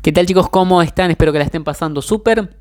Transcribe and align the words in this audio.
¿Qué 0.00 0.12
tal 0.12 0.26
chicos? 0.26 0.48
¿Cómo 0.48 0.80
están? 0.80 1.10
Espero 1.10 1.32
que 1.32 1.38
la 1.38 1.44
estén 1.44 1.64
pasando 1.64 2.00
súper. 2.02 2.56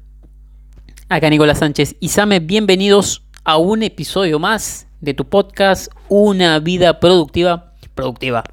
Acá 1.07 1.29
Nicolás 1.29 1.59
Sánchez 1.59 1.95
y 1.99 2.09
Same, 2.09 2.39
bienvenidos 2.39 3.27
a 3.43 3.57
un 3.57 3.83
episodio 3.83 4.39
más 4.39 4.87
de 5.01 5.13
tu 5.13 5.25
podcast 5.25 5.91
Una 6.09 6.57
vida 6.57 6.99
productiva. 6.99 7.75
Productiva. 7.93 8.43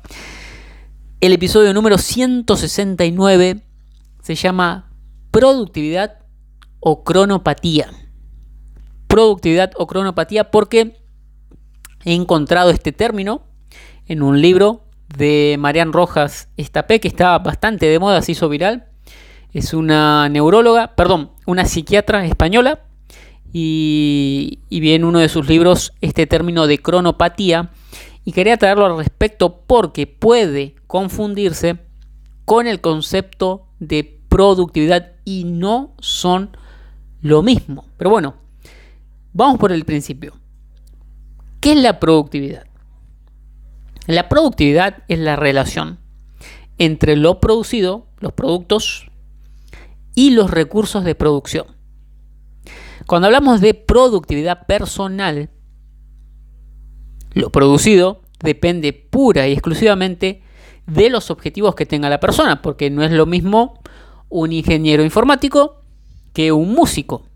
El 1.23 1.33
episodio 1.33 1.73
número 1.73 1.97
169 1.97 3.63
se 4.23 4.35
llama 4.35 4.93
Productividad 5.31 6.19
o 6.79 7.05
cronopatía. 7.05 7.91
Productividad 9.07 9.73
o 9.77 9.87
cronopatía 9.87 10.51
porque 10.51 11.01
he 12.05 12.13
encontrado 12.13 12.69
este 12.69 12.93
término 12.93 13.47
en 14.07 14.23
un 14.23 14.43
libro 14.43 14.84
de 15.17 15.57
Marian 15.59 15.93
Rojas 15.93 16.49
Estapé, 16.57 17.01
que 17.01 17.09
está 17.09 17.39
bastante 17.39 17.87
de 17.87 17.99
moda, 17.99 18.23
se 18.23 18.33
hizo 18.33 18.49
viral. 18.49 18.87
Es 19.53 19.73
una 19.75 20.29
neuróloga, 20.29 20.95
perdón, 20.97 21.31
una 21.47 21.65
psiquiatra 21.65 22.25
española. 22.27 22.81
Y, 23.53 24.59
y 24.69 24.81
vi 24.81 24.95
en 24.95 25.05
uno 25.05 25.21
de 25.21 25.29
sus 25.29 25.49
libros 25.49 25.93
este 26.01 26.27
término 26.27 26.67
de 26.67 26.79
cronopatía. 26.79 27.71
Y 28.25 28.33
quería 28.33 28.57
traerlo 28.57 28.87
al 28.87 28.97
respecto 28.97 29.61
porque 29.67 30.07
puede 30.07 30.75
confundirse 30.87 31.79
con 32.45 32.67
el 32.67 32.81
concepto 32.81 33.67
de 33.79 34.21
productividad 34.29 35.13
y 35.25 35.45
no 35.45 35.95
son 36.01 36.57
lo 37.23 37.43
mismo. 37.43 37.85
Pero 37.97 38.11
bueno, 38.11 38.35
vamos 39.33 39.59
por 39.59 39.73
el 39.73 39.85
principio. 39.85 40.35
¿Qué 41.61 41.73
es 41.73 41.79
la 41.79 42.01
productividad? 42.01 42.67
La 44.07 44.29
productividad 44.29 45.03
es 45.09 45.19
la 45.19 45.37
relación 45.37 45.99
entre 46.79 47.17
lo 47.17 47.41
producido, 47.41 48.07
los 48.19 48.33
productos, 48.33 49.07
y 50.15 50.31
los 50.31 50.51
recursos 50.51 51.05
de 51.05 51.15
producción. 51.15 51.67
Cuando 53.07 53.27
hablamos 53.27 53.61
de 53.61 53.75
productividad 53.75 54.67
personal, 54.67 55.51
lo 57.33 57.51
producido 57.51 58.23
depende 58.41 58.93
pura 58.93 59.49
y 59.49 59.53
exclusivamente 59.53 60.43
de 60.87 61.11
los 61.11 61.31
objetivos 61.31 61.75
que 61.75 61.87
tenga 61.87 62.09
la 62.09 62.21
persona, 62.21 62.63
porque 62.63 62.91
no 62.91 63.03
es 63.03 63.11
lo 63.11 63.27
mismo 63.27 63.81
un 64.29 64.53
ingeniero 64.53 65.03
informático 65.03 65.83
que 66.33 66.53
un 66.53 66.73
músico. 66.75 67.27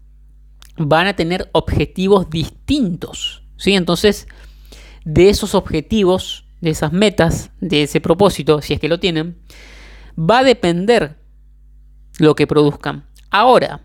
Van 0.76 1.06
a 1.06 1.16
tener 1.16 1.48
objetivos 1.52 2.30
distintos. 2.30 3.42
¿sí? 3.56 3.74
Entonces, 3.74 4.28
de 5.04 5.28
esos 5.28 5.54
objetivos 5.54 6.47
de 6.60 6.70
esas 6.70 6.92
metas, 6.92 7.50
de 7.60 7.84
ese 7.84 8.00
propósito, 8.00 8.60
si 8.62 8.74
es 8.74 8.80
que 8.80 8.88
lo 8.88 8.98
tienen, 8.98 9.38
va 10.18 10.40
a 10.40 10.44
depender 10.44 11.18
lo 12.18 12.34
que 12.34 12.46
produzcan. 12.46 13.06
Ahora, 13.30 13.82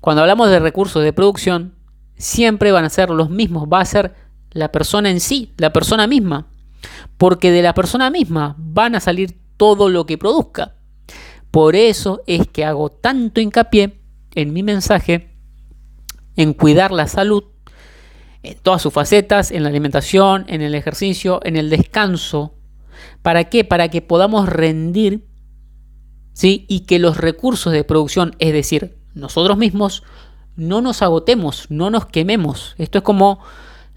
cuando 0.00 0.22
hablamos 0.22 0.48
de 0.50 0.60
recursos 0.60 1.02
de 1.02 1.12
producción, 1.12 1.74
siempre 2.16 2.72
van 2.72 2.84
a 2.84 2.90
ser 2.90 3.10
los 3.10 3.30
mismos, 3.30 3.68
va 3.72 3.80
a 3.80 3.84
ser 3.84 4.14
la 4.50 4.70
persona 4.70 5.10
en 5.10 5.20
sí, 5.20 5.52
la 5.56 5.72
persona 5.72 6.06
misma, 6.06 6.48
porque 7.16 7.50
de 7.50 7.62
la 7.62 7.74
persona 7.74 8.10
misma 8.10 8.54
van 8.58 8.94
a 8.94 9.00
salir 9.00 9.38
todo 9.56 9.88
lo 9.88 10.06
que 10.06 10.18
produzca. 10.18 10.76
Por 11.50 11.76
eso 11.76 12.22
es 12.26 12.46
que 12.46 12.64
hago 12.64 12.90
tanto 12.90 13.40
hincapié 13.40 14.00
en 14.34 14.52
mi 14.52 14.62
mensaje 14.62 15.36
en 16.36 16.54
cuidar 16.54 16.92
la 16.92 17.06
salud 17.06 17.44
en 18.42 18.58
todas 18.58 18.82
sus 18.82 18.92
facetas, 18.92 19.50
en 19.50 19.62
la 19.62 19.68
alimentación, 19.68 20.44
en 20.48 20.62
el 20.62 20.74
ejercicio, 20.74 21.40
en 21.44 21.56
el 21.56 21.70
descanso. 21.70 22.54
¿Para 23.22 23.44
qué? 23.44 23.64
Para 23.64 23.88
que 23.88 24.02
podamos 24.02 24.48
rendir 24.48 25.26
¿sí? 26.32 26.66
y 26.68 26.80
que 26.80 26.98
los 26.98 27.16
recursos 27.16 27.72
de 27.72 27.84
producción, 27.84 28.34
es 28.38 28.52
decir, 28.52 28.96
nosotros 29.14 29.56
mismos, 29.56 30.02
no 30.56 30.80
nos 30.80 31.02
agotemos, 31.02 31.66
no 31.70 31.90
nos 31.90 32.06
quememos. 32.06 32.74
Esto 32.78 32.98
es 32.98 33.04
como 33.04 33.40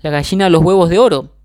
la 0.01 0.09
gallina 0.09 0.45
de 0.45 0.51
los 0.51 0.63
huevos 0.63 0.89
de 0.89 0.99
oro. 0.99 1.35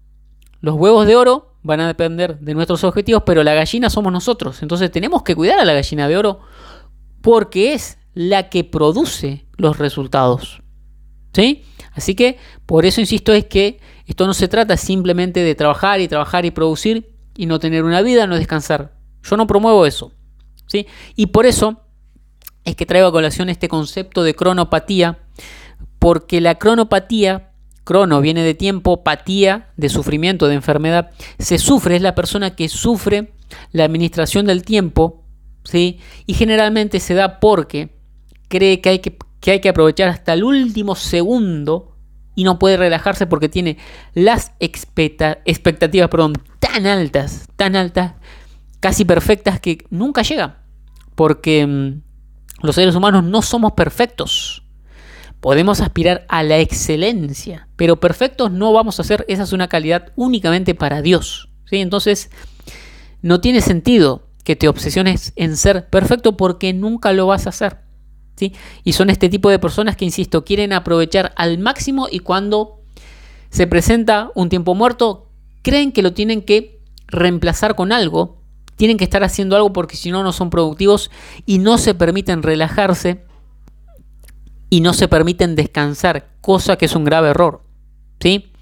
Los 0.60 0.74
huevos 0.74 1.06
de 1.06 1.16
oro 1.16 1.54
van 1.62 1.80
a 1.80 1.86
depender 1.86 2.38
de 2.38 2.54
nuestros 2.54 2.84
objetivos, 2.84 3.22
pero 3.24 3.42
la 3.42 3.54
gallina 3.54 3.90
somos 3.90 4.12
nosotros. 4.12 4.62
Entonces 4.62 4.90
tenemos 4.90 5.22
que 5.22 5.34
cuidar 5.34 5.58
a 5.58 5.64
la 5.64 5.72
gallina 5.72 6.08
de 6.08 6.16
oro 6.16 6.40
porque 7.22 7.74
es 7.74 7.98
la 8.14 8.48
que 8.48 8.64
produce 8.64 9.46
los 9.56 9.78
resultados. 9.78 10.62
¿Sí? 11.32 11.62
Así 11.92 12.14
que 12.14 12.38
por 12.66 12.86
eso 12.86 13.00
insisto 13.00 13.32
es 13.32 13.44
que 13.44 13.80
esto 14.06 14.26
no 14.26 14.34
se 14.34 14.48
trata 14.48 14.76
simplemente 14.76 15.40
de 15.40 15.54
trabajar 15.54 16.00
y 16.00 16.08
trabajar 16.08 16.44
y 16.44 16.50
producir 16.50 17.14
y 17.36 17.46
no 17.46 17.58
tener 17.58 17.84
una 17.84 18.02
vida, 18.02 18.26
no 18.26 18.36
descansar. 18.36 18.94
Yo 19.22 19.36
no 19.36 19.46
promuevo 19.46 19.86
eso. 19.86 20.12
¿sí? 20.66 20.86
Y 21.16 21.26
por 21.26 21.46
eso 21.46 21.82
es 22.64 22.76
que 22.76 22.86
traigo 22.86 23.08
a 23.08 23.12
colación 23.12 23.48
este 23.48 23.68
concepto 23.68 24.22
de 24.22 24.34
cronopatía, 24.34 25.18
porque 25.98 26.40
la 26.40 26.56
cronopatía, 26.56 27.52
crono 27.84 28.20
viene 28.20 28.42
de 28.42 28.54
tiempo, 28.54 29.02
patía 29.02 29.70
de 29.76 29.88
sufrimiento, 29.88 30.48
de 30.48 30.54
enfermedad, 30.54 31.10
se 31.38 31.58
sufre, 31.58 31.96
es 31.96 32.02
la 32.02 32.14
persona 32.14 32.54
que 32.54 32.68
sufre 32.68 33.32
la 33.72 33.84
administración 33.84 34.46
del 34.46 34.62
tiempo, 34.62 35.24
¿sí? 35.64 35.98
y 36.26 36.34
generalmente 36.34 37.00
se 37.00 37.14
da 37.14 37.40
porque 37.40 37.96
cree 38.48 38.80
que 38.80 38.88
hay 38.90 38.98
que 39.00 39.16
que 39.40 39.52
hay 39.52 39.60
que 39.60 39.70
aprovechar 39.70 40.08
hasta 40.08 40.34
el 40.34 40.44
último 40.44 40.94
segundo 40.94 41.96
y 42.34 42.44
no 42.44 42.58
puede 42.58 42.76
relajarse 42.76 43.26
porque 43.26 43.48
tiene 43.48 43.78
las 44.14 44.52
expectativas 44.60 46.08
perdón, 46.08 46.34
tan 46.58 46.86
altas, 46.86 47.48
tan 47.56 47.76
altas, 47.76 48.14
casi 48.80 49.04
perfectas 49.04 49.60
que 49.60 49.84
nunca 49.90 50.22
llega. 50.22 50.62
Porque 51.14 51.66
mm, 51.66 52.02
los 52.62 52.74
seres 52.74 52.94
humanos 52.94 53.24
no 53.24 53.42
somos 53.42 53.72
perfectos. 53.72 54.62
Podemos 55.40 55.80
aspirar 55.80 56.26
a 56.28 56.42
la 56.42 56.58
excelencia, 56.58 57.68
pero 57.76 57.98
perfectos 57.98 58.50
no 58.50 58.72
vamos 58.72 59.00
a 59.00 59.04
ser. 59.04 59.24
Esa 59.28 59.44
es 59.44 59.52
una 59.52 59.68
calidad 59.68 60.12
únicamente 60.16 60.74
para 60.74 61.02
Dios. 61.02 61.48
¿sí? 61.64 61.78
Entonces, 61.78 62.30
no 63.22 63.40
tiene 63.40 63.62
sentido 63.62 64.28
que 64.44 64.56
te 64.56 64.68
obsesiones 64.68 65.32
en 65.36 65.56
ser 65.56 65.88
perfecto 65.88 66.36
porque 66.36 66.72
nunca 66.72 67.12
lo 67.12 67.26
vas 67.26 67.46
a 67.46 67.50
hacer. 67.50 67.78
Y 68.84 68.92
son 68.92 69.10
este 69.10 69.28
tipo 69.28 69.50
de 69.50 69.58
personas 69.58 69.96
que, 69.96 70.04
insisto, 70.04 70.44
quieren 70.44 70.72
aprovechar 70.72 71.32
al 71.36 71.58
máximo 71.58 72.08
y 72.10 72.20
cuando 72.20 72.80
se 73.50 73.66
presenta 73.66 74.30
un 74.34 74.48
tiempo 74.48 74.74
muerto, 74.74 75.28
creen 75.62 75.92
que 75.92 76.02
lo 76.02 76.12
tienen 76.12 76.42
que 76.42 76.80
reemplazar 77.08 77.74
con 77.74 77.92
algo, 77.92 78.38
tienen 78.76 78.96
que 78.96 79.04
estar 79.04 79.22
haciendo 79.24 79.56
algo 79.56 79.72
porque 79.72 79.96
si 79.96 80.10
no, 80.10 80.22
no 80.22 80.32
son 80.32 80.50
productivos 80.50 81.10
y 81.44 81.58
no 81.58 81.76
se 81.76 81.94
permiten 81.94 82.42
relajarse 82.42 83.24
y 84.70 84.80
no 84.80 84.94
se 84.94 85.08
permiten 85.08 85.56
descansar, 85.56 86.30
cosa 86.40 86.76
que 86.76 86.86
es 86.86 86.94
un 86.94 87.04
grave 87.04 87.30
error. 87.30 87.62
¿sí? 88.20 88.52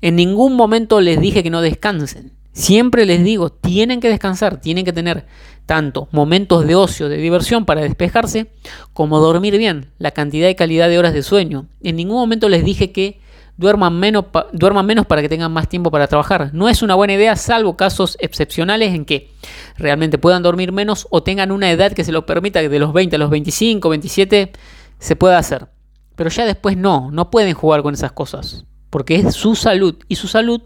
En 0.00 0.14
ningún 0.14 0.54
momento 0.54 1.00
les 1.00 1.20
dije 1.20 1.42
que 1.42 1.50
no 1.50 1.60
descansen. 1.60 2.37
Siempre 2.58 3.06
les 3.06 3.22
digo, 3.22 3.50
tienen 3.50 4.00
que 4.00 4.08
descansar, 4.08 4.60
tienen 4.60 4.84
que 4.84 4.92
tener 4.92 5.26
tanto 5.64 6.08
momentos 6.10 6.66
de 6.66 6.74
ocio, 6.74 7.08
de 7.08 7.16
diversión 7.16 7.64
para 7.64 7.82
despejarse, 7.82 8.50
como 8.92 9.20
dormir 9.20 9.56
bien, 9.58 9.92
la 9.98 10.10
cantidad 10.10 10.48
y 10.48 10.56
calidad 10.56 10.88
de 10.88 10.98
horas 10.98 11.14
de 11.14 11.22
sueño. 11.22 11.68
En 11.84 11.94
ningún 11.94 12.16
momento 12.16 12.48
les 12.48 12.64
dije 12.64 12.90
que 12.90 13.20
duerman 13.58 13.96
menos, 14.00 14.24
para 14.26 15.22
que 15.22 15.28
tengan 15.28 15.52
más 15.52 15.68
tiempo 15.68 15.92
para 15.92 16.08
trabajar. 16.08 16.50
No 16.52 16.68
es 16.68 16.82
una 16.82 16.96
buena 16.96 17.14
idea, 17.14 17.36
salvo 17.36 17.76
casos 17.76 18.16
excepcionales 18.20 18.92
en 18.92 19.04
que 19.04 19.30
realmente 19.76 20.18
puedan 20.18 20.42
dormir 20.42 20.72
menos 20.72 21.06
o 21.10 21.22
tengan 21.22 21.52
una 21.52 21.70
edad 21.70 21.92
que 21.92 22.02
se 22.02 22.10
lo 22.10 22.26
permita, 22.26 22.60
que 22.60 22.68
de 22.68 22.80
los 22.80 22.92
20 22.92 23.14
a 23.14 23.18
los 23.20 23.30
25, 23.30 23.88
27 23.88 24.50
se 24.98 25.14
pueda 25.14 25.38
hacer. 25.38 25.68
Pero 26.16 26.28
ya 26.28 26.44
después 26.44 26.76
no, 26.76 27.12
no 27.12 27.30
pueden 27.30 27.54
jugar 27.54 27.82
con 27.84 27.94
esas 27.94 28.10
cosas, 28.10 28.64
porque 28.90 29.14
es 29.14 29.36
su 29.36 29.54
salud 29.54 29.94
y 30.08 30.16
su 30.16 30.26
salud 30.26 30.60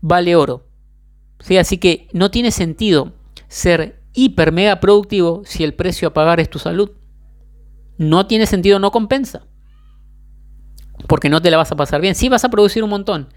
vale 0.00 0.36
oro. 0.36 0.73
Así 1.60 1.78
que 1.78 2.08
no 2.12 2.30
tiene 2.30 2.50
sentido 2.50 3.12
ser 3.48 4.02
hiper 4.14 4.52
mega 4.52 4.80
productivo 4.80 5.42
si 5.44 5.64
el 5.64 5.74
precio 5.74 6.08
a 6.08 6.14
pagar 6.14 6.40
es 6.40 6.48
tu 6.48 6.58
salud. 6.58 6.90
No 7.98 8.26
tiene 8.26 8.46
sentido, 8.46 8.78
no 8.78 8.90
compensa. 8.90 9.46
Porque 11.06 11.28
no 11.28 11.42
te 11.42 11.50
la 11.50 11.56
vas 11.56 11.70
a 11.70 11.76
pasar 11.76 12.00
bien. 12.00 12.14
Sí 12.14 12.28
vas 12.28 12.44
a 12.44 12.48
producir 12.48 12.82
un 12.82 12.90
montón, 12.90 13.28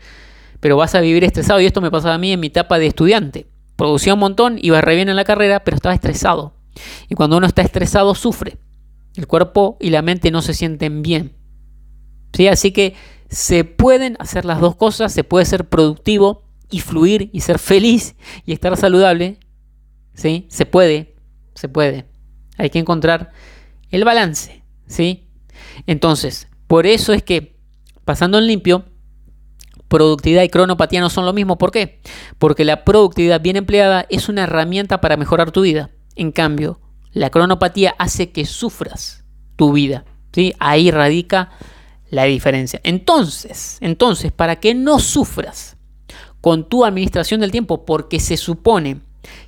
pero 0.60 0.78
vas 0.78 0.96
a 0.96 1.02
vivir 1.02 1.24
estresado. 1.24 1.60
Y 1.60 1.66
esto 1.66 1.82
me 1.82 1.92
pasaba 1.92 2.16
a 2.16 2.20
mí 2.20 2.32
en 2.32 2.40
mi 2.40 2.48
etapa 2.48 2.80
de 2.80 2.88
estudiante. 2.88 3.48
Producía 3.76 4.14
un 4.14 4.20
montón, 4.20 4.58
iba 4.62 4.82
re 4.82 4.96
bien 4.96 5.10
en 5.10 5.16
la 5.16 5.26
carrera, 5.26 5.64
pero 5.64 5.76
estaba 5.76 5.94
estresado. 5.94 6.54
Y 7.10 7.16
cuando 7.16 7.38
uno 7.38 7.48
está 7.48 7.62
estresado, 7.62 8.16
sufre. 8.16 8.58
el 9.16 9.28
cuerpo 9.28 9.78
y 9.80 9.90
la 9.90 10.02
mente 10.02 10.32
no 10.32 10.42
se 10.42 10.54
sienten 10.54 11.02
bien. 11.02 11.36
¿Sí? 12.34 12.48
Así 12.48 12.72
que 12.72 12.96
se 13.30 13.64
pueden 13.66 14.16
hacer 14.20 14.46
las 14.46 14.62
dos 14.62 14.76
cosas, 14.76 15.12
se 15.12 15.24
puede 15.24 15.46
ser 15.46 15.68
productivo 15.68 16.47
y 16.70 16.80
fluir 16.80 17.30
y 17.34 17.42
ser 17.42 17.60
feliz 17.60 18.16
y 18.46 18.54
estar 18.54 18.76
saludable. 18.78 19.40
¿Sí? 20.14 20.48
Se 20.50 20.66
puede, 20.66 21.16
se 21.54 21.70
puede. 21.70 22.06
Hay 22.58 22.70
que 22.70 22.80
encontrar 22.80 23.32
el 23.92 24.04
balance, 24.04 24.64
¿sí? 24.88 25.30
Entonces, 25.86 26.48
por 26.66 26.88
eso 26.88 27.14
es 27.14 27.24
que 27.24 27.56
pasando 28.04 28.38
en 28.40 28.48
limpio, 28.48 28.86
productividad 29.88 30.44
y 30.44 30.50
cronopatía 30.50 31.02
no 31.02 31.10
son 31.10 31.26
lo 31.26 31.34
mismo. 31.34 31.58
¿Por 31.58 31.72
qué? 31.72 32.02
Porque 32.40 32.66
la 32.66 32.84
productividad 32.84 33.42
bien 33.42 33.58
empleada 33.58 34.06
es 34.10 34.30
una 34.30 34.44
herramienta 34.44 35.02
para 35.02 35.18
mejorar 35.18 35.52
tu 35.52 35.62
vida. 35.62 35.92
En 36.16 36.32
cambio, 36.32 36.80
la 37.12 37.30
cronopatía 37.30 37.96
hace 38.00 38.32
que 38.32 38.46
sufras 38.46 39.24
tu 39.56 39.74
vida. 39.74 40.06
¿sí? 40.34 40.54
Ahí 40.60 40.92
radica 40.92 41.52
la 42.10 42.24
diferencia. 42.26 42.82
Entonces, 42.84 43.78
entonces, 43.82 44.32
para 44.32 44.58
que 44.58 44.74
no 44.74 45.00
sufras 45.00 45.77
con 46.42 46.68
tu 46.68 46.86
administración 46.86 47.42
del 47.42 47.52
tiempo, 47.52 47.86
porque 47.86 48.20
se 48.20 48.38
supone 48.38 49.02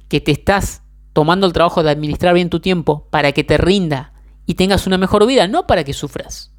que 0.07 0.21
te 0.21 0.31
estás 0.31 0.81
tomando 1.13 1.47
el 1.47 1.53
trabajo 1.53 1.83
de 1.83 1.91
administrar 1.91 2.33
bien 2.33 2.49
tu 2.49 2.59
tiempo 2.59 3.07
para 3.09 3.31
que 3.31 3.43
te 3.43 3.57
rinda 3.57 4.13
y 4.45 4.55
tengas 4.55 4.87
una 4.87 4.97
mejor 4.97 5.25
vida, 5.25 5.47
no 5.47 5.67
para 5.67 5.83
que 5.83 5.93
sufras. 5.93 6.51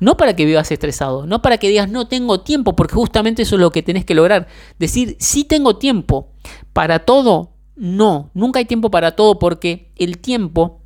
No 0.00 0.16
para 0.16 0.34
que 0.34 0.46
vivas 0.46 0.70
estresado, 0.70 1.26
no 1.26 1.42
para 1.42 1.58
que 1.58 1.68
digas 1.68 1.90
no 1.90 2.08
tengo 2.08 2.40
tiempo, 2.40 2.74
porque 2.74 2.94
justamente 2.94 3.42
eso 3.42 3.56
es 3.56 3.60
lo 3.60 3.70
que 3.70 3.82
tenés 3.82 4.04
que 4.04 4.14
lograr. 4.14 4.46
Decir 4.78 5.16
sí 5.20 5.44
tengo 5.44 5.76
tiempo 5.76 6.32
para 6.72 7.00
todo, 7.00 7.52
no, 7.76 8.30
nunca 8.34 8.60
hay 8.60 8.64
tiempo 8.64 8.90
para 8.90 9.14
todo 9.14 9.38
porque 9.38 9.92
el 9.96 10.18
tiempo 10.18 10.80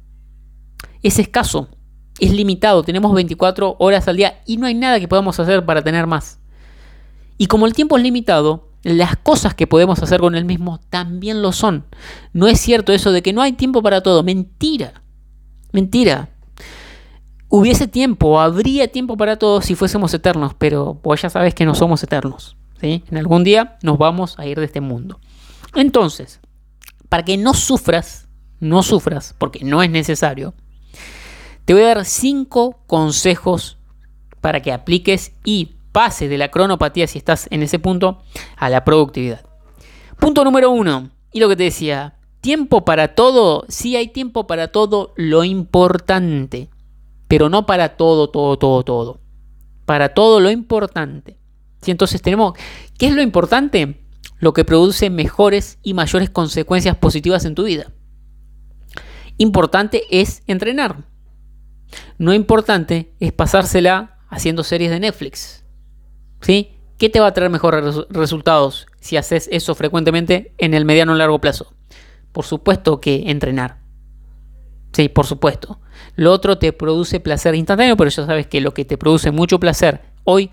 es 1.02 1.18
escaso, 1.18 1.68
es 2.18 2.32
limitado, 2.32 2.82
tenemos 2.82 3.12
24 3.14 3.76
horas 3.78 4.08
al 4.08 4.16
día 4.16 4.40
y 4.46 4.56
no 4.56 4.66
hay 4.66 4.74
nada 4.74 4.98
que 4.98 5.08
podamos 5.08 5.38
hacer 5.38 5.64
para 5.64 5.82
tener 5.82 6.06
más. 6.06 6.40
Y 7.36 7.46
como 7.46 7.66
el 7.66 7.74
tiempo 7.74 7.96
es 7.96 8.02
limitado, 8.02 8.67
las 8.82 9.16
cosas 9.16 9.54
que 9.54 9.66
podemos 9.66 10.02
hacer 10.02 10.20
con 10.20 10.34
el 10.34 10.44
mismo 10.44 10.80
también 10.90 11.42
lo 11.42 11.52
son. 11.52 11.84
No 12.32 12.46
es 12.46 12.60
cierto 12.60 12.92
eso 12.92 13.12
de 13.12 13.22
que 13.22 13.32
no 13.32 13.42
hay 13.42 13.52
tiempo 13.52 13.82
para 13.82 14.02
todo, 14.02 14.22
mentira, 14.22 15.02
mentira 15.72 16.30
hubiese 17.48 17.88
tiempo, 17.88 18.40
habría 18.40 18.88
tiempo 18.88 19.16
para 19.16 19.36
todos 19.36 19.64
si 19.64 19.74
fuésemos 19.74 20.12
eternos, 20.14 20.54
pero 20.54 20.98
pues 21.02 21.22
ya 21.22 21.30
sabes 21.30 21.54
que 21.54 21.64
no 21.64 21.74
somos 21.74 22.02
eternos. 22.02 22.56
¿sí? 22.80 23.04
En 23.10 23.18
algún 23.18 23.44
día 23.44 23.78
nos 23.82 23.98
vamos 23.98 24.38
a 24.38 24.46
ir 24.46 24.58
de 24.58 24.66
este 24.66 24.80
mundo. 24.80 25.18
Entonces, 25.74 26.40
para 27.08 27.24
que 27.24 27.36
no 27.36 27.54
sufras, 27.54 28.28
no 28.60 28.82
sufras, 28.82 29.34
porque 29.38 29.64
no 29.64 29.82
es 29.82 29.90
necesario, 29.90 30.54
te 31.64 31.74
voy 31.74 31.82
a 31.82 31.94
dar 31.94 32.04
cinco 32.04 32.78
consejos 32.86 33.76
para 34.40 34.60
que 34.60 34.72
apliques 34.72 35.32
y 35.44 35.72
pases 35.98 36.30
de 36.30 36.38
la 36.38 36.52
cronopatía, 36.52 37.08
si 37.08 37.18
estás 37.18 37.48
en 37.50 37.64
ese 37.64 37.80
punto, 37.80 38.22
a 38.56 38.70
la 38.70 38.84
productividad. 38.84 39.44
Punto 40.20 40.44
número 40.44 40.70
uno, 40.70 41.10
y 41.32 41.40
lo 41.40 41.48
que 41.48 41.56
te 41.56 41.64
decía, 41.64 42.18
tiempo 42.40 42.84
para 42.84 43.16
todo, 43.16 43.64
si 43.68 43.96
hay 43.96 44.06
tiempo 44.06 44.46
para 44.46 44.68
todo, 44.68 45.12
lo 45.16 45.42
importante 45.42 46.70
pero 47.28 47.50
no 47.50 47.66
para 47.66 47.96
todo, 47.96 48.30
todo, 48.30 48.58
todo, 48.58 48.82
todo. 48.82 49.20
Para 49.84 50.14
todo 50.14 50.40
lo 50.40 50.50
importante. 50.50 51.38
Entonces 51.86 52.20
tenemos, 52.22 52.54
¿qué 52.98 53.06
es 53.06 53.14
lo 53.14 53.22
importante? 53.22 54.02
Lo 54.40 54.52
que 54.52 54.64
produce 54.64 55.10
mejores 55.10 55.78
y 55.82 55.94
mayores 55.94 56.30
consecuencias 56.30 56.96
positivas 56.96 57.44
en 57.44 57.54
tu 57.54 57.64
vida. 57.64 57.92
Importante 59.36 60.02
es 60.10 60.42
entrenar. 60.46 61.04
No 62.18 62.34
importante 62.34 63.14
es 63.20 63.32
pasársela 63.32 64.18
haciendo 64.28 64.64
series 64.64 64.90
de 64.90 65.00
Netflix. 65.00 65.64
¿Sí? 66.40 66.72
¿Qué 66.98 67.08
te 67.08 67.20
va 67.20 67.28
a 67.28 67.32
traer 67.32 67.50
mejores 67.50 68.06
resultados 68.10 68.86
si 69.00 69.16
haces 69.16 69.48
eso 69.52 69.74
frecuentemente 69.74 70.52
en 70.58 70.74
el 70.74 70.84
mediano 70.84 71.12
o 71.12 71.16
largo 71.16 71.40
plazo? 71.40 71.72
Por 72.32 72.44
supuesto 72.44 73.00
que 73.00 73.30
entrenar. 73.30 73.78
Sí, 74.92 75.08
por 75.08 75.26
supuesto. 75.26 75.80
Lo 76.16 76.32
otro 76.32 76.58
te 76.58 76.72
produce 76.72 77.20
placer 77.20 77.54
instantáneo, 77.54 77.96
pero 77.96 78.10
ya 78.10 78.26
sabes 78.26 78.46
que 78.46 78.60
lo 78.60 78.74
que 78.74 78.84
te 78.84 78.98
produce 78.98 79.30
mucho 79.30 79.60
placer 79.60 80.02
hoy 80.24 80.50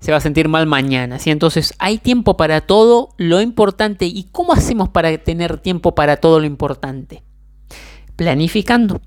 se 0.00 0.10
va 0.10 0.18
a 0.18 0.20
sentir 0.20 0.48
mal 0.48 0.66
mañana. 0.66 1.18
¿sí? 1.18 1.30
Entonces 1.30 1.74
hay 1.78 1.98
tiempo 1.98 2.36
para 2.36 2.62
todo 2.62 3.10
lo 3.18 3.40
importante. 3.40 4.06
¿Y 4.06 4.24
cómo 4.24 4.52
hacemos 4.52 4.88
para 4.88 5.16
tener 5.18 5.58
tiempo 5.58 5.94
para 5.94 6.16
todo 6.16 6.40
lo 6.40 6.46
importante? 6.46 7.22
Planificando. 8.16 9.00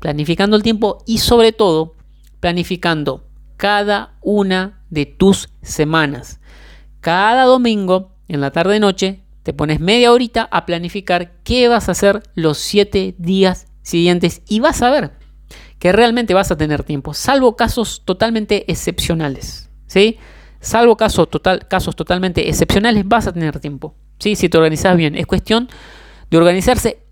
Planificando 0.00 0.56
el 0.56 0.62
tiempo 0.62 1.02
y 1.06 1.18
sobre 1.18 1.52
todo 1.52 1.94
planificando 2.40 3.26
cada 3.56 4.18
una 4.20 4.83
de 4.94 5.06
tus 5.06 5.50
semanas. 5.62 6.40
Cada 7.00 7.44
domingo 7.44 8.12
en 8.28 8.40
la 8.40 8.50
tarde 8.50 8.80
noche 8.80 9.20
te 9.42 9.52
pones 9.52 9.78
media 9.80 10.10
horita 10.10 10.48
a 10.50 10.64
planificar 10.64 11.32
qué 11.42 11.68
vas 11.68 11.88
a 11.88 11.92
hacer 11.92 12.22
los 12.34 12.56
siete 12.56 13.14
días 13.18 13.66
siguientes 13.82 14.40
y 14.48 14.60
vas 14.60 14.80
a 14.80 14.90
ver 14.90 15.12
que 15.78 15.92
realmente 15.92 16.32
vas 16.32 16.50
a 16.50 16.56
tener 16.56 16.82
tiempo, 16.82 17.12
salvo 17.12 17.56
casos 17.56 18.02
totalmente 18.06 18.70
excepcionales, 18.72 19.68
¿sí? 19.86 20.16
Salvo 20.60 20.96
casos, 20.96 21.28
total, 21.28 21.68
casos 21.68 21.94
totalmente 21.94 22.48
excepcionales, 22.48 23.06
vas 23.06 23.26
a 23.26 23.34
tener 23.34 23.60
tiempo, 23.60 23.94
¿sí? 24.18 24.34
Si 24.34 24.48
te 24.48 24.56
organizas 24.56 24.96
bien. 24.96 25.14
Es 25.14 25.26
cuestión 25.26 25.68
de 26.30 26.38
organizarse 26.38 27.02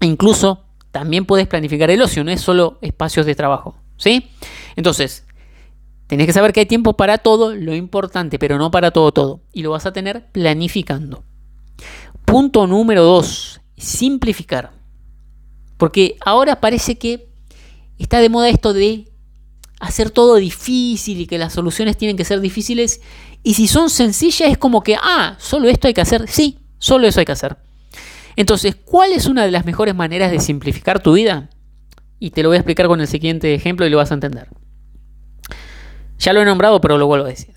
e 0.00 0.06
incluso 0.06 0.64
también 0.92 1.26
puedes 1.26 1.46
planificar 1.46 1.90
el 1.90 2.00
ocio, 2.00 2.24
no 2.24 2.30
es 2.30 2.40
solo 2.40 2.78
espacios 2.80 3.26
de 3.26 3.34
trabajo, 3.34 3.76
¿sí? 3.98 4.30
Entonces, 4.76 5.26
tenés 6.14 6.28
que 6.28 6.32
saber 6.32 6.52
que 6.52 6.60
hay 6.60 6.66
tiempo 6.66 6.92
para 6.96 7.18
todo 7.18 7.56
lo 7.56 7.74
importante, 7.74 8.38
pero 8.38 8.56
no 8.56 8.70
para 8.70 8.92
todo 8.92 9.10
todo. 9.10 9.40
Y 9.52 9.62
lo 9.62 9.72
vas 9.72 9.84
a 9.84 9.92
tener 9.92 10.30
planificando. 10.30 11.24
Punto 12.24 12.68
número 12.68 13.02
2. 13.02 13.60
Simplificar. 13.76 14.70
Porque 15.76 16.16
ahora 16.24 16.60
parece 16.60 16.98
que 16.98 17.26
está 17.98 18.20
de 18.20 18.28
moda 18.28 18.48
esto 18.48 18.72
de 18.72 19.10
hacer 19.80 20.10
todo 20.10 20.36
difícil 20.36 21.20
y 21.20 21.26
que 21.26 21.36
las 21.36 21.52
soluciones 21.52 21.96
tienen 21.96 22.16
que 22.16 22.24
ser 22.24 22.40
difíciles. 22.40 23.00
Y 23.42 23.54
si 23.54 23.66
son 23.66 23.90
sencillas 23.90 24.52
es 24.52 24.56
como 24.56 24.82
que, 24.82 24.94
ah, 24.94 25.36
solo 25.40 25.68
esto 25.68 25.88
hay 25.88 25.94
que 25.94 26.00
hacer. 26.00 26.28
Sí, 26.28 26.60
solo 26.78 27.08
eso 27.08 27.18
hay 27.18 27.26
que 27.26 27.32
hacer. 27.32 27.56
Entonces, 28.36 28.76
¿cuál 28.76 29.10
es 29.10 29.26
una 29.26 29.44
de 29.44 29.50
las 29.50 29.64
mejores 29.64 29.96
maneras 29.96 30.30
de 30.30 30.38
simplificar 30.38 31.02
tu 31.02 31.14
vida? 31.14 31.50
Y 32.20 32.30
te 32.30 32.44
lo 32.44 32.50
voy 32.50 32.56
a 32.56 32.60
explicar 32.60 32.86
con 32.86 33.00
el 33.00 33.08
siguiente 33.08 33.52
ejemplo 33.52 33.84
y 33.84 33.90
lo 33.90 33.96
vas 33.96 34.12
a 34.12 34.14
entender. 34.14 34.48
Ya 36.18 36.32
lo 36.32 36.42
he 36.42 36.44
nombrado, 36.44 36.80
pero 36.80 36.98
lo 36.98 37.06
vuelvo 37.06 37.26
a 37.26 37.28
decir. 37.28 37.54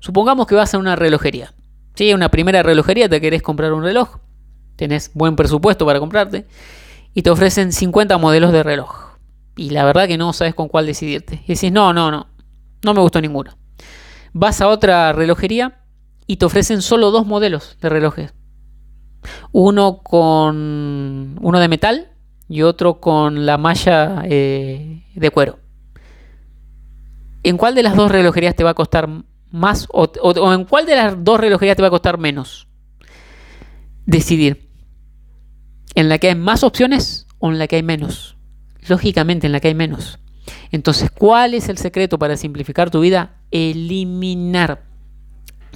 Supongamos 0.00 0.46
que 0.46 0.54
vas 0.54 0.74
a 0.74 0.78
una 0.78 0.96
relojería. 0.96 1.52
Sí, 1.94 2.12
una 2.12 2.30
primera 2.30 2.62
relojería, 2.62 3.08
te 3.08 3.20
querés 3.20 3.42
comprar 3.42 3.72
un 3.72 3.82
reloj. 3.82 4.18
Tenés 4.76 5.10
buen 5.14 5.36
presupuesto 5.36 5.86
para 5.86 5.98
comprarte 5.98 6.46
y 7.14 7.22
te 7.22 7.30
ofrecen 7.30 7.72
50 7.72 8.18
modelos 8.18 8.52
de 8.52 8.62
reloj. 8.62 9.16
Y 9.56 9.70
la 9.70 9.84
verdad 9.84 10.06
que 10.06 10.18
no 10.18 10.34
sabes 10.34 10.54
con 10.54 10.68
cuál 10.68 10.84
decidirte. 10.84 11.42
Y 11.46 11.54
decís, 11.54 11.72
no, 11.72 11.94
no, 11.94 12.10
no, 12.10 12.26
no 12.82 12.94
me 12.94 13.00
gustó 13.00 13.22
ninguno. 13.22 13.56
Vas 14.34 14.60
a 14.60 14.68
otra 14.68 15.12
relojería 15.14 15.80
y 16.26 16.36
te 16.36 16.44
ofrecen 16.44 16.82
solo 16.82 17.10
dos 17.10 17.26
modelos 17.26 17.78
de 17.80 17.88
relojes. 17.88 18.34
Uno 19.50 20.02
con 20.02 21.38
uno 21.40 21.58
de 21.58 21.68
metal 21.68 22.12
y 22.48 22.62
otro 22.62 23.00
con 23.00 23.46
la 23.46 23.56
malla 23.56 24.22
eh, 24.26 25.02
de 25.14 25.30
cuero. 25.30 25.58
¿En 27.46 27.56
cuál 27.58 27.76
de 27.76 27.84
las 27.84 27.94
dos 27.94 28.10
relojerías 28.10 28.56
te 28.56 28.64
va 28.64 28.70
a 28.70 28.74
costar 28.74 29.08
más 29.52 29.86
o, 29.92 30.52
en 30.52 30.64
cuál 30.64 30.84
de 30.84 30.96
las 30.96 31.22
dos 31.22 31.38
relojerías 31.38 31.76
te 31.76 31.82
va 31.82 31.86
a 31.86 31.92
costar 31.92 32.18
menos? 32.18 32.66
Decidir 34.04 34.68
en 35.94 36.08
la 36.08 36.18
que 36.18 36.30
hay 36.30 36.34
más 36.34 36.64
opciones 36.64 37.28
o 37.38 37.52
en 37.52 37.60
la 37.60 37.68
que 37.68 37.76
hay 37.76 37.84
menos. 37.84 38.36
Lógicamente 38.88 39.46
en 39.46 39.52
la 39.52 39.60
que 39.60 39.68
hay 39.68 39.76
menos. 39.76 40.18
Entonces, 40.72 41.08
¿cuál 41.08 41.54
es 41.54 41.68
el 41.68 41.78
secreto 41.78 42.18
para 42.18 42.36
simplificar 42.36 42.90
tu 42.90 42.98
vida? 42.98 43.36
Eliminar. 43.52 44.82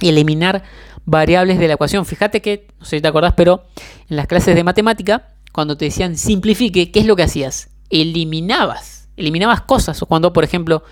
Eliminar 0.01 0.63
variables 1.05 1.57
de 1.57 1.69
la 1.69 1.75
ecuación. 1.75 2.05
Fíjate 2.05 2.41
que, 2.41 2.67
no 2.79 2.85
sé 2.85 2.97
si 2.97 3.01
te 3.01 3.07
acordás, 3.07 3.33
pero 3.37 3.63
en 4.09 4.17
las 4.17 4.27
clases 4.27 4.55
de 4.55 4.65
matemática, 4.65 5.35
cuando 5.53 5.77
te 5.77 5.85
decían 5.85 6.17
simplifique, 6.17 6.91
¿qué 6.91 6.99
es 6.99 7.05
lo 7.05 7.15
que 7.15 7.23
hacías? 7.23 7.69
Eliminabas. 7.89 9.07
Eliminabas 9.15 9.61
cosas. 9.61 10.01
O 10.01 10.05
cuando, 10.05 10.33
por 10.33 10.43
ejemplo, 10.43 10.83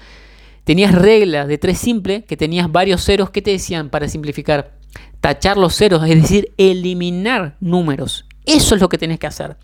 tenías 0.69 0.93
reglas 0.93 1.47
de 1.47 1.57
tres 1.57 1.79
simple, 1.79 2.25
que 2.25 2.37
tenías 2.37 2.71
varios 2.71 3.03
ceros, 3.03 3.31
¿qué 3.31 3.41
te 3.41 3.49
decían 3.49 3.89
para 3.89 4.07
simplificar? 4.07 4.77
Tachar 5.19 5.57
los 5.57 5.75
ceros, 5.75 6.07
es 6.07 6.21
decir, 6.21 6.53
eliminar 6.57 7.57
números. 7.59 8.27
Eso 8.45 8.75
es 8.75 8.81
lo 8.81 8.87
que 8.87 8.99
tenés 8.99 9.17
que 9.17 9.25
hacer. 9.25 9.57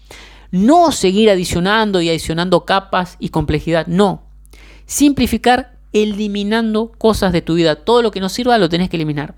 No 0.49 0.91
seguir 0.91 1.29
adicionando 1.29 2.01
y 2.01 2.09
adicionando 2.09 2.65
capas 2.65 3.17
y 3.19 3.29
complejidad. 3.29 3.85
No. 3.85 4.23
Simplificar 4.87 5.77
eliminando 5.93 6.91
cosas 6.97 7.31
de 7.33 7.43
tu 7.43 7.53
vida. 7.53 7.75
Todo 7.75 8.01
lo 8.01 8.09
que 8.09 8.19
no 8.19 8.27
sirva 8.27 8.57
lo 8.57 8.67
tenés 8.67 8.89
que 8.89 8.97
eliminar. 8.97 9.35